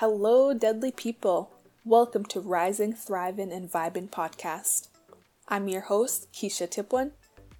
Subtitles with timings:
[0.00, 1.50] Hello, deadly people.
[1.84, 4.88] Welcome to Rising, Thriving, and Vibing podcast.
[5.46, 7.10] I'm your host, Kesha Tipewan,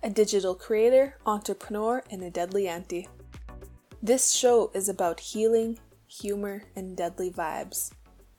[0.03, 3.09] a digital creator, entrepreneur, and a deadly auntie.
[4.03, 7.91] This show is about healing, humor, and deadly vibes.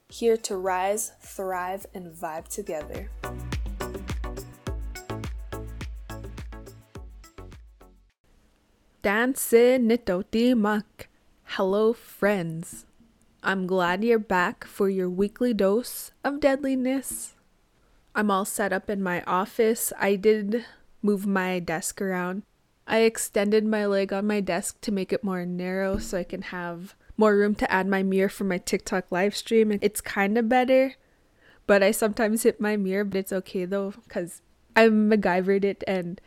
[0.09, 3.11] Here to rise, thrive, and vibe together.
[9.04, 9.54] Dance.
[11.43, 12.86] Hello, friends.
[13.43, 17.34] I'm glad you're back for your weekly dose of deadliness.
[18.13, 19.91] I'm all set up in my office.
[19.99, 20.63] I did
[21.02, 22.43] move my desk around.
[22.85, 26.43] I extended my leg on my desk to make it more narrow so I can
[26.43, 29.75] have more room to add my mirror for my TikTok live stream.
[29.81, 30.94] It's kind of better,
[31.66, 34.44] but I sometimes hit my mirror, but it's okay though because
[34.75, 36.21] I MacGyvered it and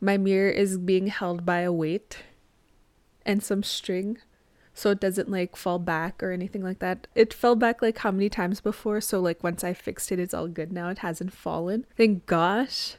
[0.00, 2.24] my mirror is being held by a weight
[3.24, 4.18] and some string
[4.76, 7.06] so it doesn't like fall back or anything like that.
[7.14, 10.34] It fell back like how many times before, so like once I fixed it, it's
[10.34, 10.90] all good now.
[10.90, 11.86] It hasn't fallen.
[11.96, 12.96] Thank gosh.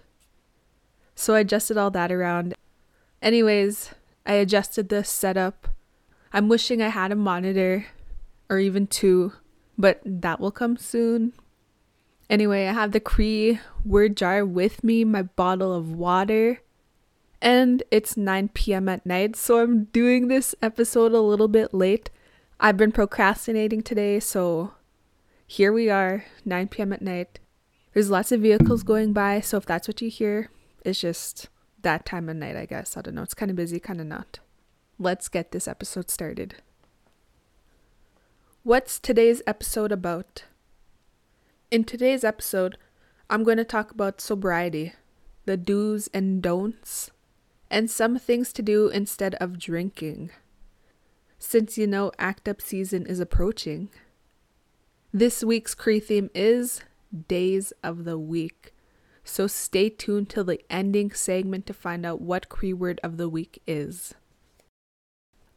[1.14, 2.56] So I adjusted all that around.
[3.22, 3.92] Anyways,
[4.26, 5.68] I adjusted the setup.
[6.34, 7.86] I'm wishing I had a monitor
[8.50, 9.34] or even two,
[9.78, 11.34] but that will come soon.
[12.28, 16.62] Anyway, I have the Cree word jar with me, my bottle of water,
[17.42, 18.90] and it's 9 p.m.
[18.90, 22.10] at night, so I'm doing this episode a little bit late.
[22.60, 24.74] I've been procrastinating today, so
[25.46, 26.94] here we are, 9 p.m.
[26.94, 27.40] at night.
[27.94, 30.50] There's lots of vehicles going by, so if that's what you hear,
[30.84, 31.50] it's just
[31.82, 32.98] that time of night, I guess.
[32.98, 33.24] I don't know.
[33.24, 34.40] It's kind of busy, kind of not.
[35.00, 36.56] Let's get this episode started.
[38.64, 40.44] What's today's episode about?
[41.70, 42.78] In today's episode,
[43.30, 44.94] I'm going to talk about sobriety,
[45.46, 47.12] the do's and don'ts
[47.70, 50.32] and some things to do instead of drinking,
[51.38, 53.90] since you know ACT UP season is approaching.
[55.14, 56.82] This week's Cree theme is
[57.28, 58.74] Days of the Week,
[59.24, 63.30] so stay tuned till the ending segment to find out what Cree word of the
[63.30, 64.14] week is.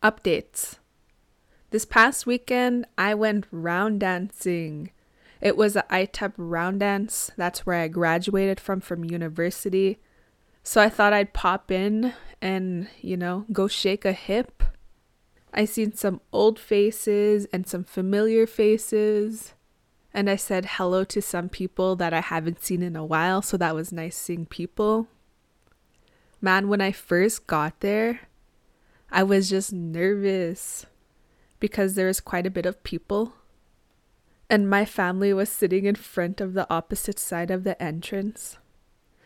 [0.02, 0.76] Updates
[1.70, 4.90] This past weekend, I went round dancing.
[5.40, 7.30] It was a ITEP round dance.
[7.36, 9.98] That's where I graduated from from university.
[10.62, 14.62] So I thought I'd pop in and, you know, go shake a hip.
[15.52, 19.54] I seen some old faces and some familiar faces.
[20.12, 23.56] And I said hello to some people that I haven't seen in a while, so
[23.56, 25.06] that was nice seeing people.
[26.40, 28.20] Man, when I first got there,
[29.10, 30.86] I was just nervous
[31.60, 33.34] because there was quite a bit of people.
[34.48, 38.56] And my family was sitting in front of the opposite side of the entrance.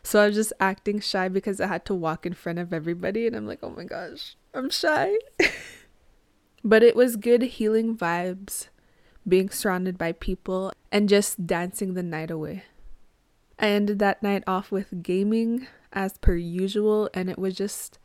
[0.05, 3.27] So I was just acting shy because I had to walk in front of everybody.
[3.27, 5.17] And I'm like, oh my gosh, I'm shy.
[6.65, 8.69] but it was good healing vibes,
[9.27, 12.65] being surrounded by people and just dancing the night away.
[13.59, 17.99] I ended that night off with gaming as per usual, and it was just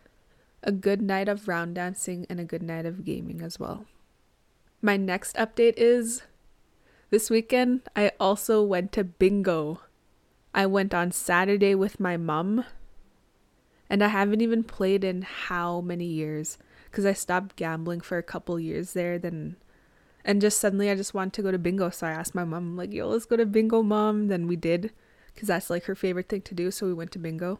[0.63, 3.85] a good night of round dancing and a good night of gaming as well.
[4.81, 6.21] My next update is
[7.09, 9.81] this weekend I also went to bingo.
[10.53, 12.65] I went on Saturday with my mom,
[13.89, 18.23] and I haven't even played in how many years because I stopped gambling for a
[18.23, 19.19] couple years there.
[19.19, 19.57] Then,
[20.25, 22.75] and just suddenly I just wanted to go to bingo, so I asked my mom,
[22.75, 24.91] like, "Yo, let's go to bingo, mom." Then we did
[25.33, 26.71] because that's like her favorite thing to do.
[26.71, 27.59] So we went to bingo.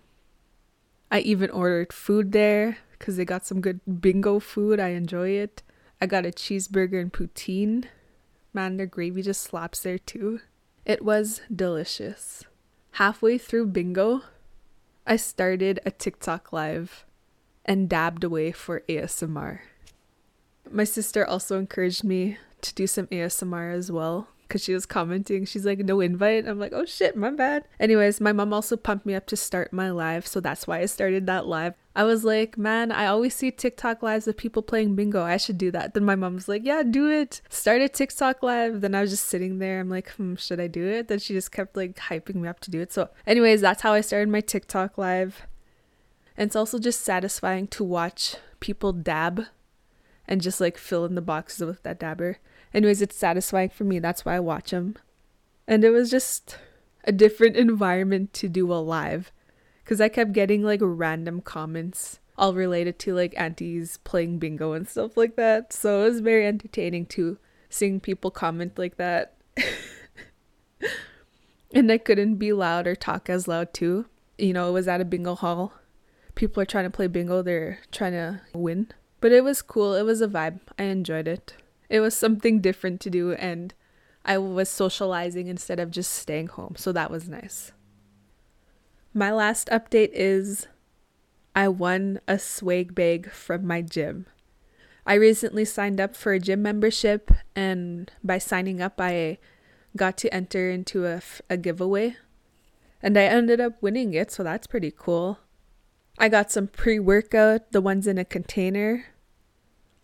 [1.12, 4.80] I even ordered food there because they got some good bingo food.
[4.80, 5.64] I enjoy it.
[6.02, 7.86] I got a cheeseburger and poutine.
[8.54, 10.42] Man, their gravy just slaps there too.
[10.86, 12.46] It was delicious
[13.00, 14.22] halfway through bingo,
[15.08, 17.06] I started a TikTok live
[17.64, 19.60] and dabbed away for ASMR.
[20.70, 25.46] My sister also encouraged me to do some ASMR as well because she was commenting.
[25.46, 26.48] She's like, no invite.
[26.48, 27.66] I'm like, oh shit, my bad.
[27.80, 30.26] Anyways, my mom also pumped me up to start my live.
[30.26, 31.76] So that's why I started that live.
[31.96, 35.22] I was like, man, I always see TikTok lives of people playing bingo.
[35.22, 35.94] I should do that.
[35.94, 37.42] Then my mom was like, yeah, do it.
[37.50, 38.82] Start a TikTok live.
[38.82, 39.80] Then I was just sitting there.
[39.80, 41.08] I'm like, hmm, should I do it?
[41.08, 42.92] Then she just kept like hyping me up to do it.
[42.92, 45.46] So, anyways, that's how I started my TikTok live.
[46.36, 49.46] And it's also just satisfying to watch people dab
[50.28, 52.38] and just like fill in the boxes with that dabber.
[52.74, 54.00] Anyways, it's satisfying for me.
[54.00, 54.96] That's why I watch them.
[55.68, 56.58] And it was just
[57.04, 59.32] a different environment to do a live
[59.84, 64.88] because I kept getting like random comments all related to like aunties playing bingo and
[64.88, 65.74] stuff like that.
[65.74, 67.38] So it was very entertaining to
[67.70, 69.36] seeing people comment like that.
[71.74, 74.06] and I couldn't be loud or talk as loud too.
[74.38, 75.74] You know, it was at a bingo hall.
[76.36, 78.88] People are trying to play bingo, they're trying to win.
[79.20, 79.96] But it was cool.
[79.96, 80.60] It was a vibe.
[80.78, 81.56] I enjoyed it.
[81.90, 83.74] It was something different to do, and
[84.24, 86.76] I was socializing instead of just staying home.
[86.78, 87.72] So that was nice.
[89.14, 90.68] My last update is
[91.56, 94.28] I won a swag bag from my gym.
[95.06, 99.40] I recently signed up for a gym membership, and by signing up, I
[99.98, 102.18] got to enter into a, a giveaway.
[103.02, 105.40] And I ended up winning it, so that's pretty cool.
[106.20, 109.06] I got some pre workout, the ones in a container,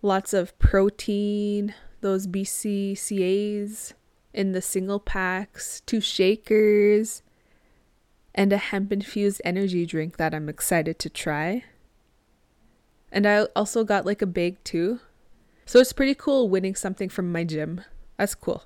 [0.05, 3.93] lots of protein, those BCCAs
[4.33, 7.23] in the single packs, two shakers,
[8.33, 11.63] and a hemp infused energy drink that I'm excited to try.
[13.11, 14.99] And I also got like a bag too.
[15.65, 17.81] So it's pretty cool winning something from my gym.
[18.17, 18.63] That's cool.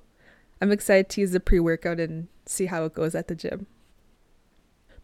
[0.60, 3.66] I'm excited to use the pre workout and see how it goes at the gym.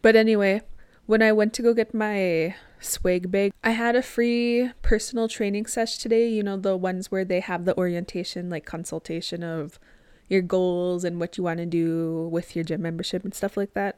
[0.03, 0.61] But anyway,
[1.07, 5.65] when I went to go get my swag bag, I had a free personal training
[5.65, 6.29] session today.
[6.29, 9.79] You know, the ones where they have the orientation, like consultation of
[10.29, 13.73] your goals and what you want to do with your gym membership and stuff like
[13.73, 13.97] that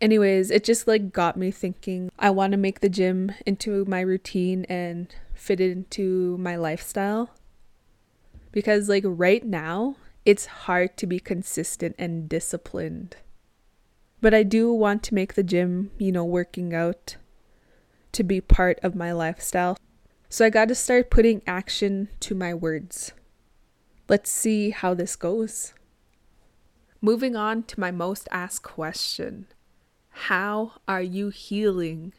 [0.00, 4.00] anyways, it just like got me thinking I want to make the gym into my
[4.00, 7.30] routine and fit it into my lifestyle.
[8.52, 13.16] Because like right now, it's hard to be consistent and disciplined.
[14.20, 17.16] But I do want to make the gym, you know, working out
[18.12, 19.78] to be part of my lifestyle.
[20.28, 23.12] So I got to start putting action to my words.
[24.08, 25.72] Let's see how this goes.
[27.00, 29.46] Moving on to my most asked question
[30.24, 32.12] how are you healing?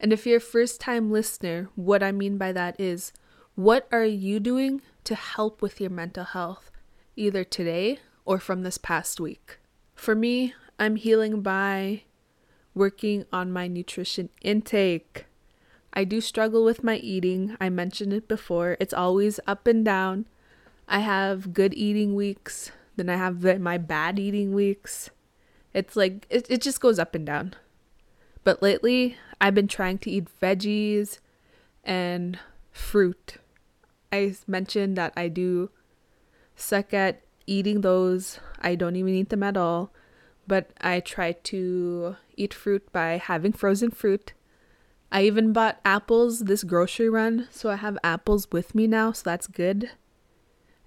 [0.00, 3.12] And if you're a first time listener, what I mean by that is
[3.54, 6.70] what are you doing to help with your mental health,
[7.16, 9.58] either today or from this past week?
[9.94, 12.02] For me, I'm healing by
[12.74, 15.26] working on my nutrition intake.
[15.92, 17.56] I do struggle with my eating.
[17.60, 18.76] I mentioned it before.
[18.78, 20.26] It's always up and down.
[20.86, 25.10] I have good eating weeks, then I have my bad eating weeks.
[25.74, 27.54] It's like it, it just goes up and down.
[28.44, 31.18] But lately, I've been trying to eat veggies
[31.84, 32.38] and
[32.70, 33.36] fruit.
[34.10, 35.70] I mentioned that I do
[36.56, 38.40] suck at eating those.
[38.60, 39.92] I don't even eat them at all.
[40.48, 44.32] But I try to eat fruit by having frozen fruit.
[45.12, 49.22] I even bought apples this grocery run, so I have apples with me now, so
[49.24, 49.90] that's good.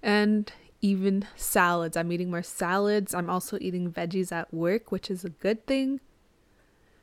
[0.02, 1.96] And even salads.
[1.96, 3.14] I'm eating more salads.
[3.14, 6.00] I'm also eating veggies at work, which is a good thing.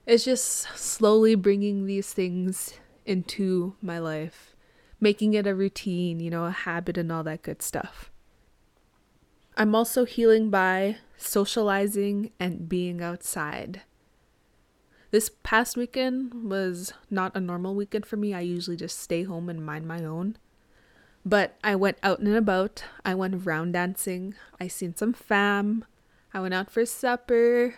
[0.06, 2.74] It's just slowly bringing these things
[3.06, 4.56] into my life,
[5.00, 8.12] making it a routine, you know, a habit, and all that good stuff.
[9.60, 13.82] I'm also healing by socializing and being outside.
[15.12, 18.34] This past weekend was not a normal weekend for me.
[18.34, 20.38] I usually just stay home and mind my own.
[21.26, 22.86] But I went out and about.
[23.04, 24.34] I went round dancing.
[24.62, 25.84] I seen some fam.
[26.34, 27.76] I went out for supper.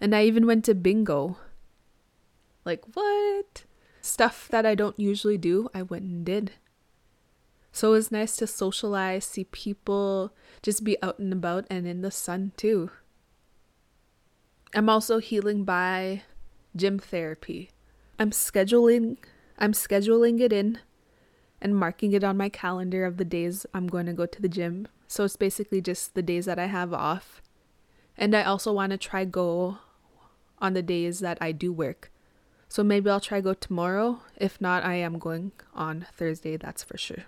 [0.00, 1.36] And I even went to bingo.
[2.64, 3.64] Like, what?
[4.00, 6.52] Stuff that I don't usually do, I went and did.
[7.76, 10.32] So it was nice to socialize, see people,
[10.62, 12.88] just be out and about and in the sun too.
[14.74, 16.22] I'm also healing by
[16.74, 17.72] gym therapy.
[18.18, 19.18] I'm scheduling
[19.58, 20.78] I'm scheduling it in
[21.60, 24.48] and marking it on my calendar of the days I'm going to go to the
[24.48, 24.88] gym.
[25.06, 27.42] So it's basically just the days that I have off.
[28.16, 29.76] And I also want to try go
[30.60, 32.10] on the days that I do work.
[32.70, 34.22] So maybe I'll try go tomorrow.
[34.34, 37.24] If not, I am going on Thursday, that's for sure.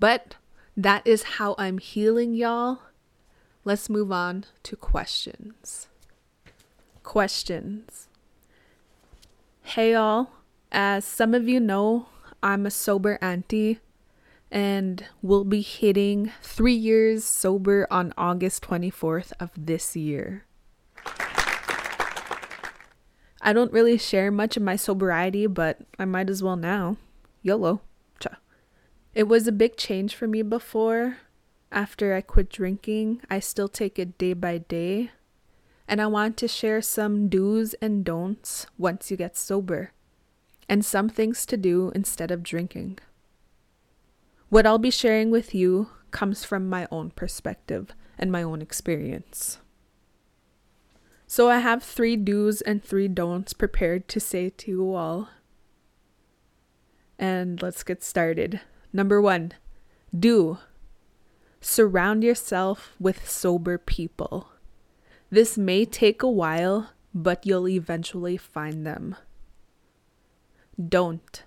[0.00, 0.36] But
[0.76, 2.78] that is how I'm healing, y'all.
[3.64, 5.88] Let's move on to questions.
[7.02, 8.08] Questions.
[9.62, 10.30] Hey, y'all.
[10.72, 12.06] As some of you know,
[12.42, 13.80] I'm a sober auntie
[14.50, 20.46] and will be hitting three years sober on August 24th of this year.
[23.42, 26.96] I don't really share much of my sobriety, but I might as well now.
[27.42, 27.82] YOLO.
[29.14, 31.18] It was a big change for me before.
[31.72, 35.10] After I quit drinking, I still take it day by day.
[35.88, 39.92] And I want to share some do's and don'ts once you get sober
[40.68, 42.98] and some things to do instead of drinking.
[44.48, 49.58] What I'll be sharing with you comes from my own perspective and my own experience.
[51.26, 55.28] So I have three do's and three don'ts prepared to say to you all.
[57.18, 58.60] And let's get started.
[58.92, 59.52] Number one,
[60.18, 60.58] do.
[61.60, 64.48] Surround yourself with sober people.
[65.30, 69.14] This may take a while, but you'll eventually find them.
[70.88, 71.44] Don't.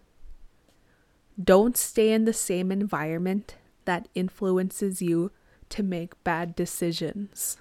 [1.42, 5.32] Don't stay in the same environment that influences you
[5.70, 7.58] to make bad decisions.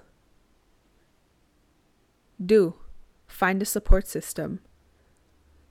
[2.44, 2.74] Do
[3.26, 4.60] find a support system.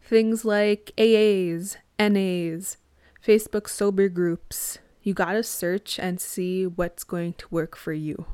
[0.02, 2.78] Things like AAs, NAs,
[3.26, 4.80] Facebook sober groups.
[5.04, 8.26] You gotta search and see what's going to work for you.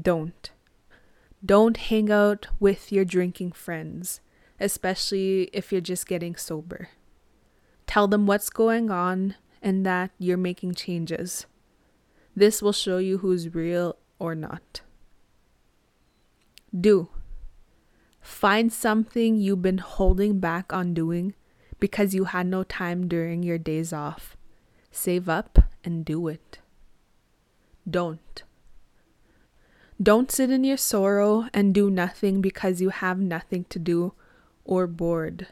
[0.00, 0.50] Don't.
[1.44, 4.20] Don't hang out with your drinking friends,
[4.60, 6.90] especially if you're just getting sober.
[7.86, 11.46] Tell them what's going on and that you're making changes.
[12.34, 14.82] This will show you who's real or not.
[16.78, 17.08] Do.
[18.20, 21.34] Find something you've been holding back on doing
[21.78, 24.36] because you had no time during your days off.
[24.90, 26.58] Save up and do it.
[27.88, 28.42] Don't.
[30.02, 34.12] Don't sit in your sorrow and do nothing because you have nothing to do
[34.64, 35.48] or bored.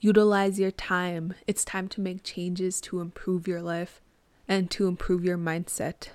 [0.00, 1.34] Utilize your time.
[1.46, 4.00] It's time to make changes to improve your life
[4.46, 6.08] and to improve your mindset.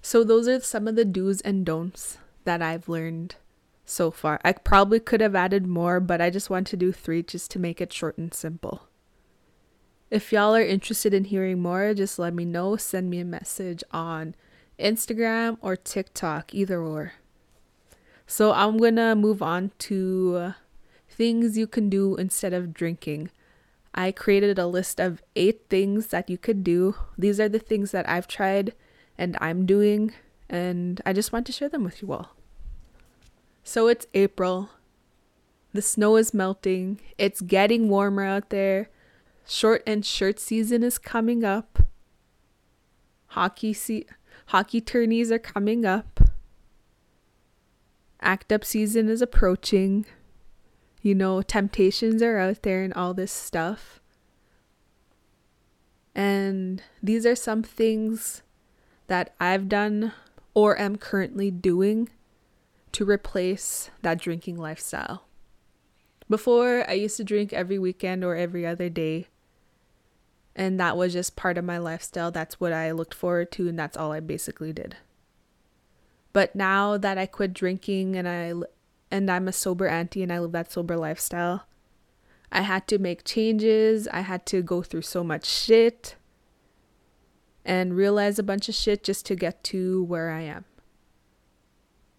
[0.00, 3.34] So, those are some of the do's and don'ts that I've learned
[3.88, 4.40] so far.
[4.44, 7.58] I probably could have added more, but I just want to do three just to
[7.58, 8.88] make it short and simple.
[10.10, 12.76] If y'all are interested in hearing more, just let me know.
[12.76, 14.34] Send me a message on
[14.78, 17.14] Instagram or TikTok, either or.
[18.26, 20.54] So I'm gonna move on to
[21.08, 23.30] things you can do instead of drinking.
[23.94, 26.94] I created a list of eight things that you could do.
[27.16, 28.74] These are the things that I've tried
[29.16, 30.12] and I'm doing,
[30.48, 32.37] and I just want to share them with you all.
[33.68, 34.70] So it's April.
[35.74, 37.02] The snow is melting.
[37.18, 38.88] It's getting warmer out there.
[39.46, 41.80] Short and shirt season is coming up.
[43.26, 44.06] Hockey se-
[44.46, 46.18] hockey tourneys are coming up.
[48.22, 50.06] Act up season is approaching.
[51.02, 54.00] You know, temptations are out there and all this stuff.
[56.14, 58.40] And these are some things
[59.08, 60.14] that I've done
[60.54, 62.08] or am currently doing
[62.92, 65.24] to replace that drinking lifestyle.
[66.28, 69.28] Before, I used to drink every weekend or every other day.
[70.54, 72.30] And that was just part of my lifestyle.
[72.30, 74.96] That's what I looked forward to, and that's all I basically did.
[76.32, 78.52] But now that I quit drinking and I
[79.10, 81.66] and I'm a sober auntie and I live that sober lifestyle,
[82.52, 84.06] I had to make changes.
[84.08, 86.16] I had to go through so much shit
[87.64, 90.64] and realize a bunch of shit just to get to where I am.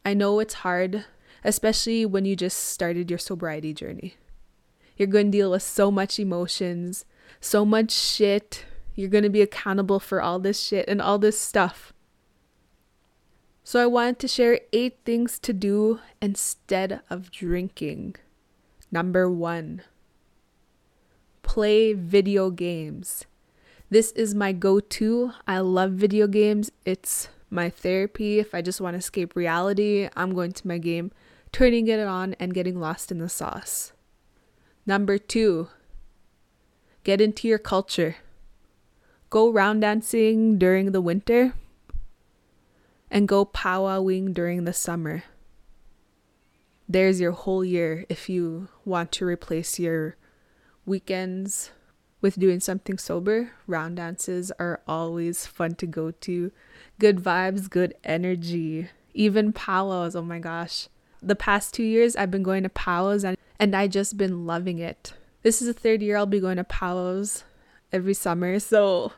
[0.06, 1.06] I know it's hard,
[1.44, 4.16] especially when you just started your sobriety journey.
[4.98, 7.06] You're going to deal with so much emotions,
[7.40, 8.66] so much shit.
[8.96, 11.94] You're going to be accountable for all this shit and all this stuff.
[13.64, 18.16] So I wanted to share eight things to do instead of drinking.
[18.92, 19.84] Number one,
[21.44, 23.26] play video games.
[23.90, 25.32] This is my go to.
[25.48, 26.72] I love video games.
[26.86, 28.40] It's my therapy.
[28.40, 31.12] If I just want to escape reality, I'm going to my game,
[31.52, 33.94] turning it on, and getting lost in the sauce.
[34.86, 35.70] Number two,
[37.04, 38.18] get into your culture.
[39.30, 41.54] Go round dancing during the winter
[43.12, 45.24] and go powwowing during the summer.
[46.88, 50.16] There's your whole year if you want to replace your
[50.86, 51.72] weekends
[52.22, 53.52] with doing something sober.
[53.68, 56.52] Round dances are always fun to go to.
[57.00, 58.90] Good vibes, good energy.
[59.14, 60.88] Even powwows, oh my gosh.
[61.22, 64.80] The past two years I've been going to powwows and, and I just been loving
[64.80, 65.14] it.
[65.42, 67.44] This is the third year I'll be going to powwows
[67.92, 69.14] every summer, so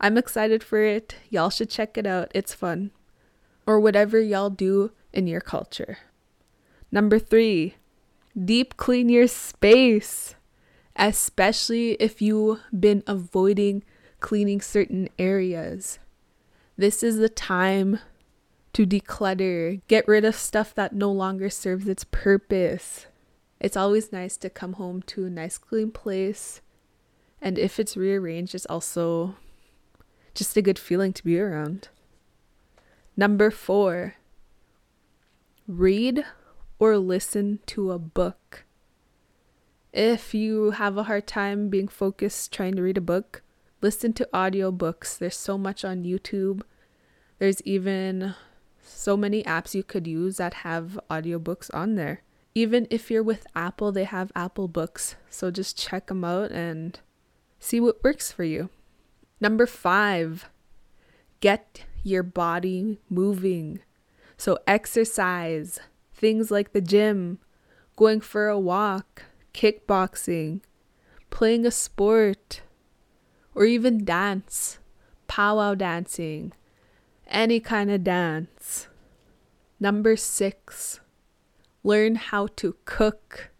[0.00, 1.16] I'm excited for it.
[1.30, 2.32] Y'all should check it out.
[2.34, 2.90] It's fun.
[3.66, 5.98] Or whatever y'all do in your culture.
[6.90, 7.76] Number three,
[8.36, 10.34] deep clean your space
[10.96, 13.82] especially if you've been avoiding
[14.20, 15.98] cleaning certain areas.
[16.76, 17.98] This is the time
[18.72, 23.06] to declutter, get rid of stuff that no longer serves its purpose.
[23.60, 26.60] It's always nice to come home to a nice clean place.
[27.40, 29.36] And if it's rearranged, it's also
[30.34, 31.88] just a good feeling to be around.
[33.16, 34.14] Number four,
[35.68, 36.24] read
[36.78, 38.64] or listen to a book.
[39.92, 43.42] If you have a hard time being focused trying to read a book,
[43.82, 45.18] listen to audiobooks.
[45.18, 46.62] There's so much on YouTube.
[47.38, 48.34] There's even
[48.82, 52.22] so many apps you could use that have audiobooks on there.
[52.54, 55.16] Even if you're with Apple, they have Apple Books.
[55.28, 56.98] So just check them out and
[57.58, 58.70] see what works for you.
[59.40, 60.48] Number five,
[61.40, 63.80] get your body moving.
[64.38, 65.80] So exercise,
[66.14, 67.40] things like the gym,
[67.96, 70.60] going for a walk, kickboxing,
[71.30, 72.62] playing a sport,
[73.54, 74.78] or even dance,
[75.26, 76.52] powwow dancing,
[77.26, 78.88] any kind of dance.
[79.80, 81.00] Number six,
[81.82, 83.50] learn how to cook.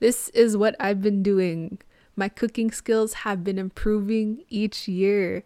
[0.00, 1.78] This is what I've been doing.
[2.16, 5.44] My cooking skills have been improving each year.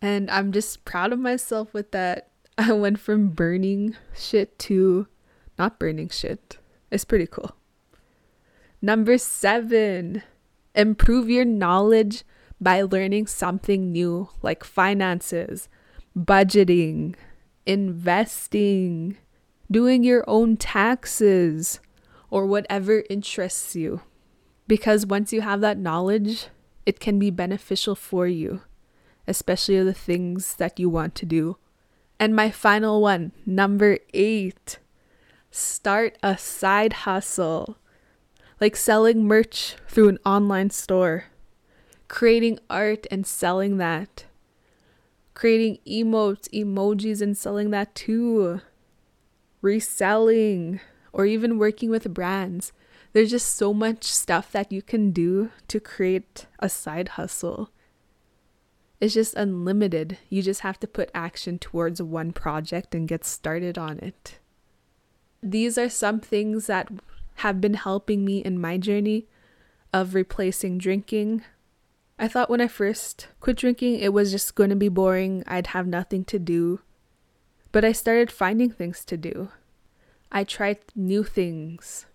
[0.00, 2.28] And I'm just proud of myself with that.
[2.58, 5.08] I went from burning shit to
[5.58, 6.58] not burning shit.
[6.90, 7.56] It's pretty cool.
[8.84, 10.22] Number seven,
[10.74, 12.22] improve your knowledge
[12.60, 15.70] by learning something new like finances,
[16.14, 17.14] budgeting,
[17.64, 19.16] investing,
[19.70, 21.80] doing your own taxes,
[22.28, 24.02] or whatever interests you.
[24.66, 26.48] Because once you have that knowledge,
[26.84, 28.60] it can be beneficial for you,
[29.26, 31.56] especially the things that you want to do.
[32.20, 34.78] And my final one, number eight,
[35.50, 37.78] start a side hustle,
[38.64, 41.26] like selling merch through an online store,
[42.08, 44.24] creating art and selling that,
[45.34, 48.62] creating emotes, emojis, and selling that too,
[49.60, 50.80] reselling,
[51.12, 52.72] or even working with brands.
[53.12, 57.68] There's just so much stuff that you can do to create a side hustle.
[58.98, 60.16] It's just unlimited.
[60.30, 64.38] You just have to put action towards one project and get started on it
[65.44, 66.88] these are some things that
[67.36, 69.26] have been helping me in my journey
[69.92, 71.44] of replacing drinking.
[72.18, 75.42] I thought when I first quit drinking, it was just going to be boring.
[75.46, 76.80] I'd have nothing to do.
[77.72, 79.48] But I started finding things to do.
[80.30, 82.06] I tried new things.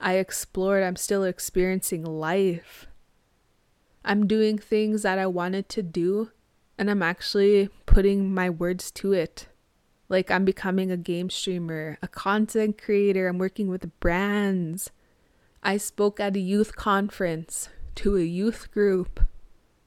[0.00, 0.82] I explored.
[0.82, 2.86] I'm still experiencing life.
[4.04, 6.30] I'm doing things that I wanted to do,
[6.76, 9.48] and I'm actually putting my words to it.
[10.14, 14.92] Like I'm becoming a game streamer, a content creator, I'm working with brands.
[15.60, 19.24] I spoke at a youth conference to a youth group.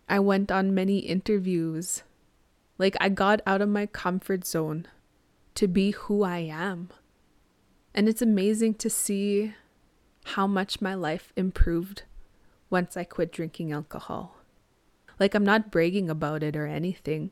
[0.09, 2.03] I went on many interviews.
[2.77, 4.87] Like I got out of my comfort zone
[5.55, 6.89] to be who I am.
[7.93, 9.53] And it's amazing to see
[10.35, 12.03] how much my life improved
[12.69, 14.35] once I quit drinking alcohol.
[15.21, 17.31] Like, I'm not bragging about it or anything.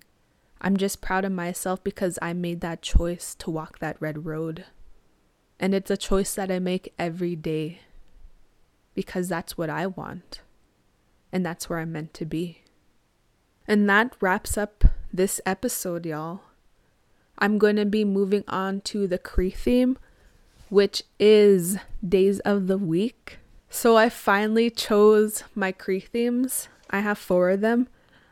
[0.61, 4.65] I'm just proud of myself because I made that choice to walk that red road.
[5.59, 7.79] And it's a choice that I make every day
[8.93, 10.41] because that's what I want.
[11.31, 12.63] And that's where I'm meant to be.
[13.67, 16.41] And that wraps up this episode, y'all.
[17.37, 19.97] I'm going to be moving on to the Cree theme,
[20.69, 23.39] which is days of the week.
[23.69, 26.69] So I finally chose my Cree themes.
[26.89, 27.89] I have four of them.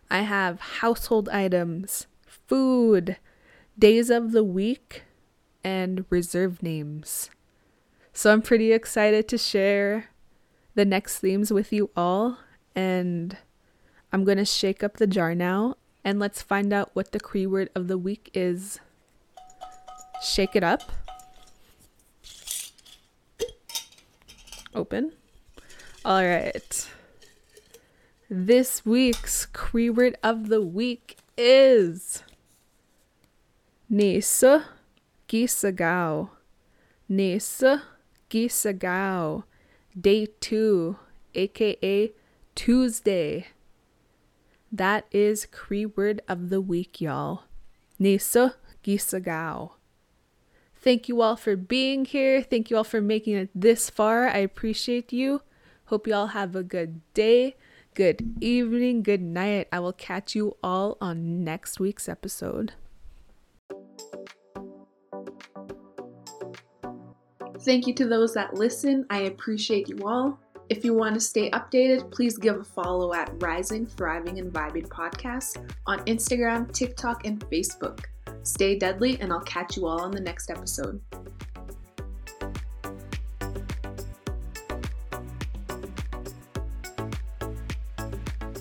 [0.09, 2.07] I have household items,
[2.47, 3.17] food,
[3.77, 5.03] days of the week,
[5.63, 7.29] and reserve names.
[8.13, 10.09] So I'm pretty excited to share
[10.75, 12.37] the next themes with you all.
[12.75, 13.37] And
[14.11, 17.47] I'm going to shake up the jar now and let's find out what the Cree
[17.47, 18.79] word of the week is.
[20.21, 20.91] Shake it up.
[24.75, 25.13] Open.
[26.03, 26.89] All right.
[28.29, 32.23] This week's Cree word of the week is
[33.93, 34.65] Nisa
[35.27, 36.31] Gisagao.
[37.07, 37.83] Nisa
[38.27, 39.43] Gisagao.
[39.93, 40.97] Day two,
[41.35, 42.11] aka
[42.55, 43.45] Tuesday.
[44.71, 47.43] That is Cree word of the week, y'all.
[47.99, 49.73] Nisa Gisagao.
[50.75, 52.41] Thank you all for being here.
[52.41, 54.27] Thank you all for making it this far.
[54.27, 55.43] I appreciate you.
[55.85, 57.57] Hope you all have a good day,
[57.93, 59.67] good evening, good night.
[59.71, 62.73] I will catch you all on next week's episode.
[67.63, 69.05] Thank you to those that listen.
[69.09, 70.39] I appreciate you all.
[70.69, 74.87] If you want to stay updated, please give a follow at Rising, Thriving, and Vibing
[74.87, 78.05] Podcast on Instagram, TikTok, and Facebook.
[78.43, 80.99] Stay deadly, and I'll catch you all on the next episode.